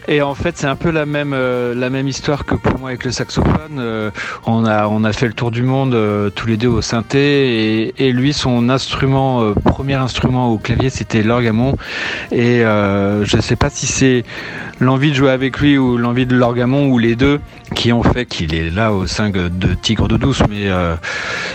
et 0.10 0.24
en 0.24 0.34
fait, 0.34 0.58
c'est 0.58 0.66
un 0.66 0.76
peu 0.76 0.90
la 0.90 1.06
même 1.06 1.34
euh, 1.34 1.76
la 1.76 1.92
même 1.92 2.08
histoire 2.08 2.44
que 2.44 2.56
pour 2.56 2.80
moi 2.80 2.90
avec 2.90 3.06
le 3.06 3.12
saxophone. 3.12 3.78
Euh, 3.78 4.10
on 4.48 4.66
a 4.66 4.88
on 4.88 5.04
a 5.04 5.14
fait 5.14 5.28
le 5.28 5.34
tour 5.34 5.52
du 5.52 5.62
monde 5.62 5.94
euh, 5.94 6.32
tous 6.32 6.48
les 6.48 6.58
deux 6.58 6.68
au 6.68 6.82
synthé 6.82 7.94
et, 7.96 8.12
lui 8.12 8.34
son 8.34 8.70
instrument 8.70 9.54
premier 9.54 9.94
instrument 9.94 10.48
au 10.48 10.58
clavier 10.58 10.90
c'était 10.90 11.22
l'orgamon 11.22 11.76
et 12.32 12.62
je 12.62 13.38
sais 13.40 13.56
pas 13.56 13.70
si 13.70 13.86
c'est 13.86 14.24
l'envie 14.80 15.12
de 15.12 15.16
jouer 15.16 15.30
avec 15.30 15.60
lui 15.60 15.78
ou 15.78 15.96
l'envie 15.98 16.26
de 16.26 16.36
l'orgamon 16.36 16.88
ou 16.88 16.98
les 16.98 17.16
deux 17.16 17.40
qui 17.76 17.94
ont 17.94 18.04
fait 18.04 18.26
qu'il 18.26 18.54
est 18.54 18.70
là 18.70 18.94
au 18.94 19.08
sein 19.08 19.30
de 19.30 19.74
Tigre 19.76 20.08
de 20.08 20.18
Douce 20.18 20.42
mais 20.50 20.68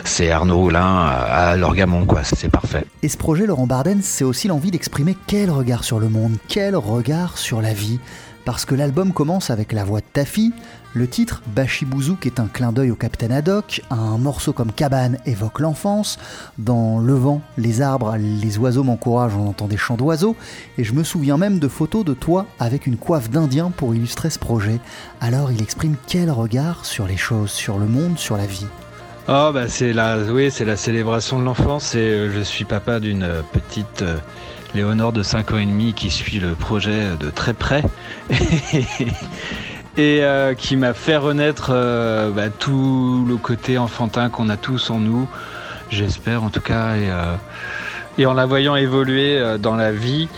c'est 0.05 0.31
Arnaud 0.31 0.59
Roulin 0.59 0.81
à, 0.81 1.51
à 1.51 1.57
l'orgamon 1.57 2.07
quoi, 2.07 2.25
c'est 2.25 2.49
parfait. 2.49 2.85
Et 3.03 3.09
ce 3.09 3.17
projet 3.17 3.47
Laurent 3.47 3.67
Barden, 3.67 4.01
c'est 4.03 4.25
aussi 4.25 4.49
l'envie 4.49 4.71
d'exprimer 4.71 5.17
quel 5.27 5.51
regard 5.51 5.85
sur 5.85 5.99
le 5.99 6.09
monde, 6.09 6.37
quel 6.49 6.77
regard 6.77 7.39
sur 7.39 7.61
la 7.61 7.73
vie 7.73 7.99
parce 8.45 8.65
que 8.65 8.75
l'album 8.75 9.13
commence 9.13 9.51
avec 9.51 9.73
la 9.73 9.85
voix 9.85 10.01
de 10.01 10.07
Taffy, 10.13 10.53
le 10.95 11.09
titre 11.09 11.43
Bachibouzouk 11.49 12.25
est 12.25 12.39
un 12.39 12.47
clin 12.47 12.73
d'œil 12.73 12.93
au 12.93 12.95
Capitaine 12.95 13.33
Haddock, 13.33 13.83
un 13.91 14.17
morceau 14.17 14.53
comme 14.53 14.73
Cabane 14.73 15.19
évoque 15.27 15.59
l'enfance, 15.59 16.19
dans 16.57 17.01
Le 17.01 17.15
vent, 17.15 17.43
les 17.59 17.83
arbres, 17.83 18.17
les 18.17 18.59
oiseaux 18.59 18.85
m'encouragent, 18.85 19.35
on 19.37 19.49
entend 19.49 19.67
des 19.67 19.77
chants 19.77 19.97
d'oiseaux, 19.97 20.37
et 20.79 20.85
je 20.85 20.93
me 20.93 21.03
souviens 21.03 21.37
même 21.37 21.59
de 21.59 21.67
photos 21.67 22.05
de 22.05 22.15
toi 22.15 22.47
avec 22.61 22.87
une 22.87 22.97
coiffe 22.97 23.29
d'Indien 23.29 23.73
pour 23.77 23.95
illustrer 23.95 24.31
ce 24.31 24.39
projet. 24.39 24.79
Alors 25.21 25.51
il 25.51 25.61
exprime 25.61 25.97
quel 26.07 26.31
regard 26.31 26.87
sur 26.87 27.09
les 27.09 27.17
choses, 27.17 27.51
sur 27.51 27.79
le 27.79 27.87
monde, 27.87 28.17
sur 28.19 28.37
la 28.37 28.47
vie? 28.47 28.67
Oh 29.27 29.51
bah 29.53 29.69
c'est 29.69 29.93
la, 29.93 30.19
oui, 30.19 30.51
c'est 30.51 30.65
la 30.65 30.77
célébration 30.77 31.41
de 31.41 31.45
l'enfance 31.45 31.95
et 31.95 31.99
euh, 31.99 32.33
je 32.33 32.41
suis 32.41 32.65
papa 32.65 33.01
d'une 33.01 33.29
petite... 33.53 34.03
Euh 34.03 34.19
Léonore 34.75 35.13
de 35.13 35.23
5 35.23 35.53
ans 35.53 35.59
et 35.59 35.67
demi 35.67 35.93
qui 35.95 36.11
suit 36.11 36.41
le 36.41 36.55
projet 36.55 37.17
de 37.21 37.31
très 37.31 37.55
près 37.55 37.85
et 39.97 40.23
euh, 40.23 40.55
qui 40.55 40.77
m'a 40.77 40.95
fait 40.95 41.17
renaître 41.17 41.71
euh, 41.73 42.31
bah, 42.31 42.51
tout 42.51 43.25
le 43.29 43.37
côté 43.37 43.79
enfantin 43.79 44.29
qu'on 44.29 44.49
a 44.49 44.57
tous 44.57 44.91
en 44.91 44.99
nous, 44.99 45.29
j'espère 45.91 46.43
en 46.43 46.51
tout 46.51 46.61
cas, 46.61 46.97
et, 46.97 47.11
euh, 47.11 48.27
en 48.27 48.35
la 48.35 48.47
voyant 48.47 48.77
évoluer 48.77 49.41
dans 49.59 49.77
la 49.77 49.93
vie, 49.93 50.29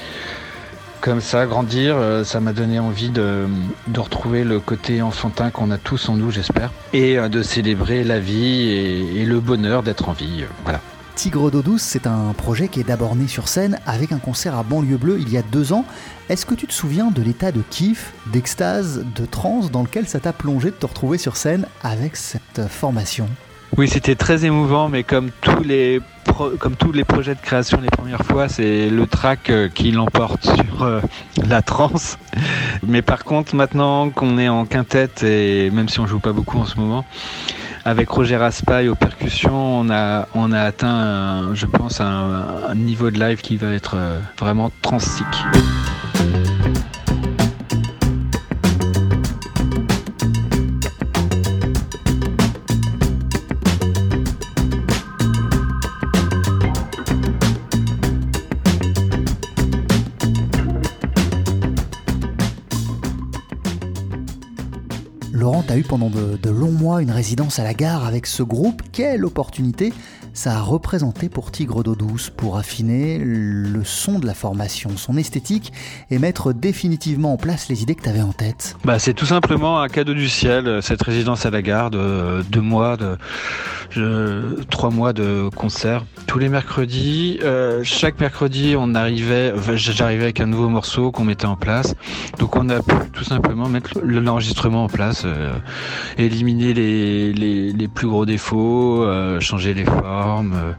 comme 1.01 1.21
ça, 1.21 1.47
grandir, 1.47 1.97
ça 2.25 2.41
m'a 2.41 2.53
donné 2.53 2.79
envie 2.79 3.11
de, 3.11 3.47
de, 3.87 4.01
retrouver 4.01 4.45
le 4.45 4.61
côté 4.61 5.03
enfantin 5.03 5.51
qu'on 5.51 5.71
a 5.71 5.79
tous 5.79 6.09
en 6.09 6.17
nous, 6.17 6.31
j'espère, 6.31 6.71
et 6.93 7.17
de 7.17 7.43
célébrer 7.43 8.03
la 8.03 8.19
vie 8.19 8.71
et, 8.71 9.21
et 9.21 9.25
le 9.27 9.41
bonheur 9.41 9.83
d'être 9.83 10.09
en 10.09 10.13
vie. 10.13 10.45
voilà. 10.65 10.81
Tigre 11.17 11.51
d'eau 11.51 11.63
douce, 11.63 11.81
c'est 11.81 12.07
un 12.07 12.35
projet 12.37 12.69
qui 12.69 12.81
est 12.81 12.85
d'abord 12.85 13.17
né 13.17 13.27
sur 13.27 13.49
scène 13.49 13.79
avec 13.87 14.13
un 14.13 14.19
concert 14.19 14.55
à 14.55 14.63
Banlieue 14.63 14.99
Bleue 14.99 15.19
il 15.19 15.31
y 15.31 15.39
a 15.39 15.43
deux 15.43 15.73
ans. 15.73 15.87
Est-ce 16.29 16.45
que 16.45 16.55
tu 16.55 16.67
te 16.67 16.73
souviens 16.73 17.13
de 17.13 17.23
l'état 17.23 17.53
de 17.53 17.63
kiff, 17.71 18.13
d'extase, 18.33 19.05
de 19.15 19.27
transe 19.27 19.71
dans 19.71 19.83
lequel 19.83 20.09
ça 20.09 20.19
t'a 20.19 20.33
plongé 20.33 20.71
de 20.71 20.75
te 20.75 20.85
retrouver 20.85 21.19
sur 21.19 21.37
scène 21.37 21.67
avec 21.85 22.17
cette 22.17 22.67
formation? 22.69 23.29
Oui, 23.77 23.89
c'était 23.89 24.17
très 24.17 24.45
émouvant, 24.45 24.89
mais 24.89 25.05
comme 25.05 25.31
tous 25.41 25.63
les 25.63 26.01
projets 27.05 27.37
de 27.37 27.41
création 27.41 27.81
les 27.81 27.91
premières 27.91 28.23
fois, 28.23 28.49
c'est 28.49 28.91
le 28.91 29.07
track 29.07 29.53
qui 29.75 29.93
l'emporte 29.93 30.43
sur 30.57 30.83
euh, 30.83 31.01
la 31.47 31.63
transe. 31.63 32.19
Mais 32.85 33.03
par 33.03 33.23
contre, 33.23 33.55
maintenant 33.55 34.11
qu'on 34.11 34.37
est 34.39 34.49
en 34.49 34.67
quintette 34.67 35.23
et 35.23 35.71
même 35.71 35.89
si 35.89 36.01
on 36.01 36.09
joue 36.09 36.19
pas 36.19 36.33
beaucoup 36.33 36.59
en 36.59 36.65
ce 36.65 36.77
moment, 36.77 37.05
avec 37.85 38.09
Roger 38.09 38.37
Raspail 38.37 38.89
aux 38.89 38.97
percussions, 38.97 39.79
on 39.79 39.91
a, 39.91 40.27
atteint, 40.59 40.89
un, 40.89 41.55
je 41.55 41.67
pense, 41.67 42.01
un, 42.01 42.65
un, 42.69 42.75
niveau 42.75 43.13
de 43.13 43.21
live 43.21 43.43
qui 43.43 43.57
va 43.57 43.69
être 43.69 43.97
vraiment 44.41 44.73
transique. 44.83 45.25
Pendant 65.99 66.11
de, 66.11 66.37
de 66.37 66.51
longs 66.51 66.73
mois 66.73 67.01
une 67.01 67.11
résidence 67.11 67.59
à 67.59 67.65
la 67.65 67.73
gare 67.73 68.05
avec 68.05 68.27
ce 68.27 68.43
groupe. 68.43 68.83
Quelle 68.93 69.25
opportunité 69.25 69.95
ça 70.37 70.59
a 70.59 70.61
représenté 70.61 71.31
pour 71.31 71.51
Tigre 71.51 71.83
d'eau 71.83 71.95
douce 71.95 72.29
pour 72.29 72.59
affiner 72.59 73.19
le 73.19 73.85
son 73.85 74.19
de 74.19 74.27
la 74.27 74.35
formation, 74.35 74.91
son 74.97 75.17
esthétique 75.17 75.73
et 76.11 76.19
mettre 76.19 76.53
définitivement 76.53 77.33
en 77.33 77.37
place 77.39 77.71
les 77.71 77.83
idées 77.83 77.95
que 77.95 78.03
tu 78.03 78.11
avais 78.11 78.21
en 78.21 78.33
tête 78.33 78.77
bah, 78.85 78.99
C'est 78.99 79.15
tout 79.15 79.25
simplement 79.25 79.81
un 79.81 79.89
cadeau 79.89 80.13
du 80.13 80.29
ciel, 80.29 80.83
cette 80.83 81.03
résidence 81.03 81.47
à 81.47 81.51
la 81.51 81.63
gare 81.63 81.91
de 81.91 82.43
deux 82.51 82.61
mois, 82.61 82.99
de, 82.99 83.17
trois 84.69 84.91
mois 84.91 85.15
de 85.15 85.49
concert. 85.57 86.05
Tous 86.27 86.39
les 86.39 86.51
mercredis, 86.51 87.39
euh, 87.43 87.81
chaque 87.83 88.21
mercredi, 88.21 88.75
on 88.79 88.95
arrivait, 88.95 89.55
j'arrivais 89.75 90.25
avec 90.25 90.41
un 90.41 90.47
nouveau 90.47 90.69
morceau 90.69 91.13
qu'on 91.13 91.25
mettait 91.25 91.47
en 91.47 91.57
place. 91.57 91.95
Donc 92.39 92.57
on 92.57 92.69
a 92.69 92.83
pu 92.83 92.95
tout 93.11 93.25
simplement 93.25 93.71
mettre 93.71 93.99
l'enregistrement 94.03 94.85
en 94.85 94.89
place, 94.89 95.23
euh, 95.25 95.55
éliminer 96.19 96.75
les, 96.75 97.89
plus 97.89 98.09
gros 98.09 98.27
défauts, 98.27 99.03
euh, 99.03 99.41
changer 99.41 99.73
les 99.73 99.85
formes 99.85 100.26
euh, 100.27 100.73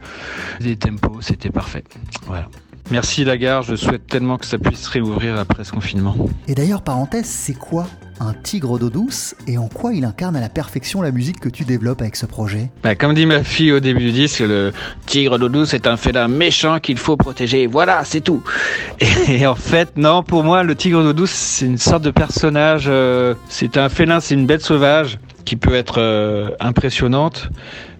les 0.59 0.75
tempos, 0.75 1.21
c'était 1.21 1.49
parfait. 1.49 1.83
Voilà. 2.25 2.49
Merci 2.89 3.25
Lagarde, 3.25 3.65
je 3.67 3.75
souhaite 3.75 4.07
tellement 4.07 4.37
que 4.37 4.45
ça 4.45 4.57
puisse 4.57 4.87
réouvrir 4.87 5.37
après 5.37 5.65
ce 5.65 5.73
confinement. 5.73 6.15
Et 6.47 6.55
d'ailleurs, 6.55 6.81
parenthèse, 6.81 7.25
c'est 7.25 7.53
quoi 7.53 7.87
un 8.19 8.33
tigre 8.33 8.79
d'eau 8.79 8.89
douce 8.89 9.35
et 9.45 9.57
en 9.57 9.67
quoi 9.67 9.93
il 9.93 10.05
incarne 10.05 10.35
à 10.37 10.39
la 10.39 10.49
perfection 10.49 11.01
la 11.01 11.11
musique 11.11 11.39
que 11.39 11.49
tu 11.49 11.65
développes 11.65 12.01
avec 12.01 12.15
ce 12.15 12.25
projet? 12.25 12.71
Bah, 12.83 12.95
Comme 12.95 13.13
dit 13.13 13.25
ma 13.25 13.43
fille 13.43 13.73
au 13.73 13.81
début 13.81 14.05
du 14.05 14.11
disque, 14.11 14.39
le 14.39 14.71
tigre 15.05 15.37
d'eau 15.37 15.49
douce 15.49 15.73
est 15.73 15.85
un 15.85 15.97
félin 15.97 16.29
méchant 16.29 16.79
qu'il 16.79 16.97
faut 16.97 17.17
protéger. 17.17 17.67
Voilà, 17.67 18.05
c'est 18.05 18.21
tout. 18.21 18.41
Et, 19.27 19.45
en 19.45 19.55
fait, 19.55 19.97
non, 19.97 20.23
pour 20.23 20.45
moi, 20.45 20.63
le 20.63 20.75
tigre 20.75 21.03
d'eau 21.03 21.13
douce, 21.13 21.31
c'est 21.31 21.65
une 21.65 21.77
sorte 21.77 22.03
de 22.03 22.11
personnage. 22.11 22.85
Euh, 22.87 23.35
c'est 23.49 23.75
un 23.77 23.89
félin, 23.89 24.21
c'est 24.21 24.33
une 24.35 24.45
bête 24.45 24.61
sauvage 24.61 25.19
qui 25.43 25.55
peut 25.55 25.75
être 25.75 25.99
euh, 25.99 26.49
impressionnante, 26.59 27.49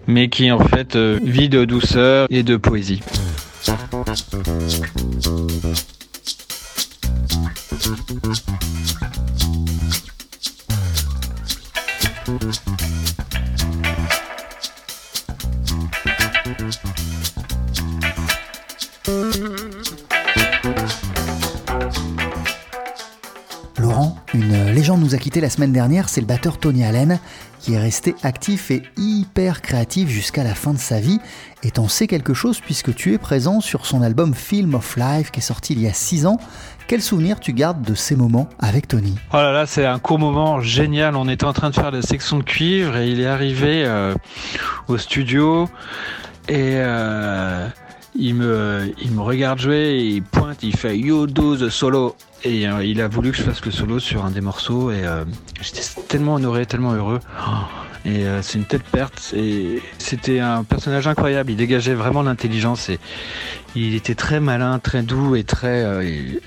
mais 0.08 0.28
qui 0.30 0.50
en 0.50 0.58
fait 0.58 0.96
euh, 0.96 1.20
vit 1.22 1.48
de 1.48 1.64
douceur 1.64 2.26
et 2.30 2.42
de 2.42 2.56
poésie. 2.56 3.02
Une 24.68 24.74
légende 24.74 25.00
nous 25.00 25.14
a 25.14 25.18
quitté 25.18 25.40
la 25.40 25.48
semaine 25.48 25.72
dernière, 25.72 26.10
c'est 26.10 26.20
le 26.20 26.26
batteur 26.26 26.58
Tony 26.58 26.84
Allen 26.84 27.18
qui 27.58 27.72
est 27.72 27.78
resté 27.78 28.14
actif 28.22 28.70
et 28.70 28.82
hyper 28.98 29.62
créatif 29.62 30.10
jusqu'à 30.10 30.44
la 30.44 30.54
fin 30.54 30.74
de 30.74 30.78
sa 30.78 31.00
vie. 31.00 31.20
Et 31.62 31.70
t'en 31.70 31.88
sais 31.88 32.06
quelque 32.06 32.34
chose 32.34 32.60
puisque 32.60 32.94
tu 32.94 33.14
es 33.14 33.18
présent 33.18 33.62
sur 33.62 33.86
son 33.86 34.02
album 34.02 34.34
Film 34.34 34.74
of 34.74 34.96
Life 34.96 35.30
qui 35.30 35.40
est 35.40 35.42
sorti 35.42 35.72
il 35.72 35.80
y 35.80 35.88
a 35.88 35.94
6 35.94 36.26
ans. 36.26 36.36
Quel 36.86 37.00
souvenir 37.00 37.40
tu 37.40 37.54
gardes 37.54 37.80
de 37.80 37.94
ces 37.94 38.14
moments 38.14 38.48
avec 38.58 38.88
Tony? 38.88 39.14
Oh 39.32 39.36
là 39.36 39.52
là, 39.52 39.64
c'est 39.64 39.86
un 39.86 39.98
court 39.98 40.18
moment 40.18 40.60
génial. 40.60 41.16
On 41.16 41.28
était 41.28 41.46
en 41.46 41.54
train 41.54 41.70
de 41.70 41.74
faire 41.74 41.90
la 41.90 42.02
section 42.02 42.38
de 42.38 42.44
cuivre 42.44 42.94
et 42.98 43.08
il 43.08 43.20
est 43.20 43.26
arrivé 43.26 43.84
euh, 43.86 44.14
au 44.86 44.98
studio 44.98 45.66
et 46.46 46.74
euh, 46.76 47.66
il, 48.18 48.34
me, 48.34 48.92
regarde 49.18 49.58
jouer, 49.58 49.96
il 49.98 50.22
pointe, 50.22 50.62
il 50.62 50.76
fait 50.76 50.98
You 50.98 51.26
do 51.26 51.56
the 51.56 51.68
solo. 51.68 52.16
Et 52.44 52.68
euh, 52.68 52.84
il 52.84 53.00
a 53.00 53.08
voulu 53.08 53.30
que 53.32 53.36
je 53.36 53.42
fasse 53.42 53.64
le 53.64 53.70
solo 53.70 53.98
sur 53.98 54.24
un 54.24 54.30
des 54.30 54.40
morceaux 54.40 54.90
et 54.90 55.04
euh, 55.04 55.24
j'étais 55.60 55.82
tellement 56.08 56.34
honoré, 56.34 56.66
tellement 56.66 56.92
heureux. 56.92 57.20
Euh, 58.08 58.40
c'est 58.42 58.58
une 58.58 58.64
telle 58.64 58.82
perte. 58.82 59.34
Et 59.36 59.82
c'était 59.98 60.40
un 60.40 60.64
personnage 60.64 61.06
incroyable. 61.06 61.50
Il 61.50 61.56
dégageait 61.56 61.94
vraiment 61.94 62.22
l'intelligence 62.22 62.88
et 62.88 62.98
il 63.76 63.94
était 63.94 64.14
très 64.14 64.40
malin, 64.40 64.78
très 64.78 65.02
doux 65.02 65.36
et 65.36 65.44
très 65.44 65.84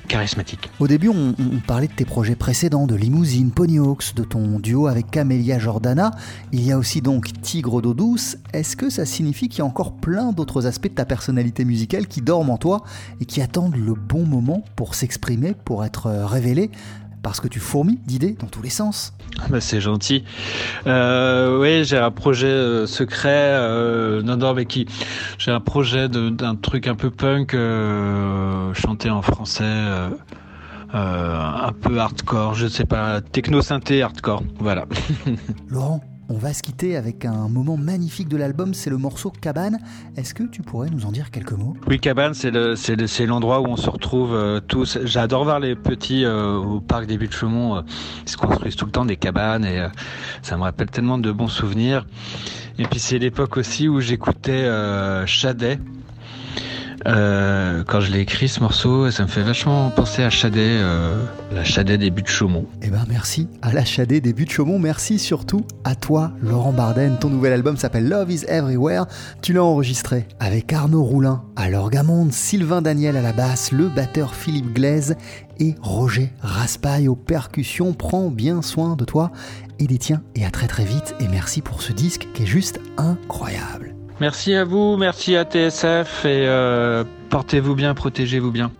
charismatique. 0.07 0.69
Au 0.79 0.87
début, 0.87 1.09
on, 1.09 1.33
parlait 1.65 1.87
de 1.87 1.93
tes 1.93 2.05
projets 2.05 2.35
précédents, 2.35 2.87
de 2.87 2.95
Limousine, 2.95 3.51
Ponyhawks, 3.51 4.15
de 4.15 4.23
ton 4.23 4.59
duo 4.59 4.87
avec 4.87 5.11
Camélia 5.11 5.59
Jordana. 5.59 6.11
Il 6.51 6.65
y 6.65 6.71
a 6.71 6.77
aussi 6.77 7.01
donc 7.01 7.31
Tigre 7.41 7.81
d'eau 7.81 7.93
douce. 7.93 8.37
Est-ce 8.53 8.75
que 8.75 8.89
ça 8.89 9.05
signifie 9.05 9.49
qu'il 9.49 9.59
y 9.59 9.61
a 9.61 9.65
encore 9.65 9.93
plein 9.93 10.31
d'autres 10.31 10.65
aspects 10.65 10.89
de 10.89 10.95
ta 10.95 11.05
personnalité 11.05 11.63
musicale 11.63 12.07
qui 12.07 12.21
dorment 12.21 12.49
en 12.49 12.57
toi 12.57 12.83
et 13.19 13.25
qui 13.25 13.41
attendent 13.41 13.75
le 13.75 13.93
bon 13.93 14.25
moment 14.25 14.63
pour 14.75 14.95
s'exprimer, 14.95 15.53
pour 15.53 15.85
être 15.85 16.09
révélés 16.09 16.71
parce 17.23 17.39
que 17.39 17.47
tu 17.47 17.59
fourmis 17.59 17.99
d'idées 18.05 18.35
dans 18.39 18.47
tous 18.47 18.61
les 18.61 18.69
sens. 18.69 19.13
Ah 19.39 19.45
bah 19.49 19.61
c'est 19.61 19.81
gentil. 19.81 20.23
Euh, 20.87 21.59
oui, 21.59 21.83
j'ai 21.85 21.97
un 21.97 22.11
projet 22.11 22.47
euh, 22.47 22.87
secret. 22.87 23.29
Euh, 23.29 24.21
non, 24.21 24.37
non, 24.37 24.53
mais 24.53 24.65
qui 24.65 24.87
J'ai 25.37 25.51
un 25.51 25.59
projet 25.59 26.09
d'un 26.09 26.55
truc 26.55 26.87
un 26.87 26.95
peu 26.95 27.09
punk, 27.09 27.53
euh, 27.53 28.73
chanté 28.73 29.09
en 29.09 29.21
français, 29.21 29.63
un 30.93 31.73
peu 31.79 31.99
hardcore, 31.99 32.55
je 32.55 32.67
sais 32.67 32.85
pas, 32.85 33.21
techno 33.21 33.61
synthé 33.61 34.01
hardcore. 34.01 34.43
Voilà. 34.59 34.85
Laurent, 35.69 36.01
on 36.31 36.37
va 36.37 36.53
se 36.53 36.63
quitter 36.63 36.95
avec 36.95 37.25
un 37.25 37.49
moment 37.49 37.75
magnifique 37.75 38.29
de 38.29 38.37
l'album, 38.37 38.73
c'est 38.73 38.89
le 38.89 38.97
morceau 38.97 39.31
Cabane. 39.31 39.79
Est-ce 40.15 40.33
que 40.33 40.43
tu 40.43 40.61
pourrais 40.61 40.89
nous 40.89 41.05
en 41.05 41.11
dire 41.11 41.29
quelques 41.29 41.51
mots? 41.51 41.75
Oui, 41.87 41.99
Cabane, 41.99 42.33
c'est 42.33 43.25
l'endroit 43.25 43.59
où 43.59 43.65
on 43.65 43.75
se 43.75 43.89
retrouve 43.89 44.33
euh, 44.33 44.61
tous. 44.61 44.97
J'adore 45.03 45.43
voir 45.43 45.59
les 45.59 45.75
petits 45.75 46.23
euh, 46.23 46.55
au 46.55 46.79
parc 46.79 47.05
des 47.05 47.17
Buttes-Chaumont. 47.17 47.75
Euh, 47.75 47.81
ils 48.25 48.29
se 48.29 48.37
construisent 48.37 48.77
tout 48.77 48.85
le 48.85 48.91
temps 48.91 49.03
des 49.03 49.17
cabanes 49.17 49.65
et 49.65 49.85
ça 50.41 50.55
me 50.55 50.61
rappelle 50.61 50.89
tellement 50.89 51.17
de 51.17 51.31
bons 51.33 51.49
souvenirs. 51.49 52.05
Et 52.79 52.83
puis 52.83 52.99
c'est 52.99 53.19
l'époque 53.19 53.57
aussi 53.57 53.89
où 53.89 53.99
j'écoutais 53.99 54.69
Chadet. 55.25 55.79
Euh, 57.07 57.83
quand 57.87 57.99
je 57.99 58.11
l'ai 58.11 58.19
écrit 58.19 58.47
ce 58.47 58.59
morceau, 58.59 59.09
ça 59.09 59.23
me 59.23 59.27
fait 59.27 59.41
vachement 59.41 59.89
penser 59.89 60.23
à 60.23 60.29
Chadet, 60.29 60.59
euh, 60.61 61.23
la 61.51 61.63
Chadet 61.63 61.97
des 61.97 62.11
buts 62.11 62.21
de 62.21 62.27
Chaumont. 62.27 62.65
Eh 62.81 62.89
ben 62.89 63.03
merci 63.09 63.47
à 63.61 63.73
la 63.73 63.83
Chadet 63.83 64.21
des 64.21 64.33
buts 64.33 64.45
de 64.45 64.51
Chaumont, 64.51 64.79
merci 64.79 65.17
surtout 65.17 65.65
à 65.83 65.95
toi 65.95 66.31
Laurent 66.41 66.73
Barden. 66.73 67.17
Ton 67.19 67.29
nouvel 67.29 67.53
album 67.53 67.77
s'appelle 67.77 68.07
Love 68.07 68.31
is 68.31 68.45
Everywhere. 68.47 69.05
Tu 69.41 69.53
l'as 69.53 69.63
enregistré 69.63 70.27
avec 70.39 70.71
Arnaud 70.73 71.03
Roulin 71.03 71.43
à 71.55 71.69
l'orgamonde, 71.69 72.31
Sylvain 72.31 72.81
Daniel 72.81 73.17
à 73.17 73.21
la 73.21 73.33
basse, 73.33 73.71
le 73.71 73.87
batteur 73.87 74.35
Philippe 74.35 74.73
Glaise 74.73 75.15
et 75.59 75.75
Roger 75.81 76.31
Raspail 76.41 77.07
aux 77.07 77.15
percussions. 77.15 77.93
Prends 77.93 78.29
bien 78.29 78.61
soin 78.61 78.95
de 78.95 79.05
toi 79.05 79.31
et 79.79 79.87
des 79.87 79.97
tiens 79.97 80.21
et 80.35 80.45
à 80.45 80.51
très 80.51 80.67
très 80.67 80.85
vite 80.85 81.15
et 81.19 81.27
merci 81.27 81.61
pour 81.61 81.81
ce 81.81 81.93
disque 81.93 82.27
qui 82.33 82.43
est 82.43 82.47
juste 82.47 82.79
incroyable. 82.97 83.95
Merci 84.21 84.53
à 84.53 84.65
vous, 84.65 84.97
merci 84.97 85.35
à 85.35 85.45
TSF 85.45 86.25
et 86.25 86.45
euh, 86.45 87.03
portez-vous 87.31 87.73
bien, 87.73 87.95
protégez-vous 87.95 88.51
bien. 88.51 88.71